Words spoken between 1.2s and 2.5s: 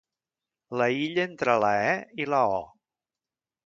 entre la e i la